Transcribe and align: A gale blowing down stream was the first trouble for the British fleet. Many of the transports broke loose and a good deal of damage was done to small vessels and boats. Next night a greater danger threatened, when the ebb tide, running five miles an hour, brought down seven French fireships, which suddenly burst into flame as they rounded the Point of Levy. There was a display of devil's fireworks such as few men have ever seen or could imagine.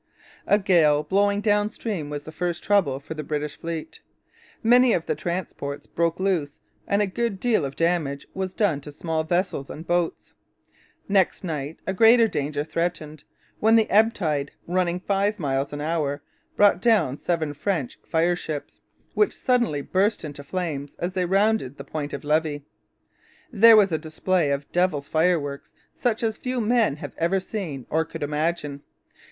A 0.47 0.57
gale 0.57 1.03
blowing 1.03 1.41
down 1.41 1.69
stream 1.69 2.09
was 2.09 2.23
the 2.23 2.31
first 2.31 2.63
trouble 2.63 2.99
for 2.99 3.13
the 3.13 3.23
British 3.23 3.57
fleet. 3.59 4.01
Many 4.63 4.93
of 4.93 5.05
the 5.05 5.13
transports 5.13 5.85
broke 5.85 6.19
loose 6.19 6.57
and 6.87 7.03
a 7.03 7.05
good 7.05 7.39
deal 7.39 7.63
of 7.65 7.75
damage 7.75 8.25
was 8.33 8.55
done 8.55 8.81
to 8.81 8.91
small 8.91 9.23
vessels 9.23 9.69
and 9.69 9.85
boats. 9.85 10.33
Next 11.07 11.43
night 11.43 11.77
a 11.85 11.93
greater 11.93 12.27
danger 12.27 12.63
threatened, 12.63 13.23
when 13.59 13.75
the 13.75 13.87
ebb 13.91 14.15
tide, 14.15 14.49
running 14.65 14.99
five 14.99 15.37
miles 15.37 15.71
an 15.71 15.81
hour, 15.81 16.23
brought 16.55 16.81
down 16.81 17.15
seven 17.15 17.53
French 17.53 17.99
fireships, 18.03 18.81
which 19.13 19.37
suddenly 19.37 19.83
burst 19.83 20.25
into 20.25 20.43
flame 20.43 20.89
as 20.97 21.11
they 21.11 21.25
rounded 21.25 21.77
the 21.77 21.83
Point 21.83 22.11
of 22.11 22.23
Levy. 22.23 22.63
There 23.51 23.77
was 23.77 23.91
a 23.91 23.99
display 23.99 24.49
of 24.49 24.71
devil's 24.71 25.07
fireworks 25.07 25.71
such 25.95 26.23
as 26.23 26.37
few 26.37 26.59
men 26.59 26.95
have 26.95 27.13
ever 27.19 27.39
seen 27.39 27.85
or 27.91 28.03
could 28.03 28.23
imagine. 28.23 28.81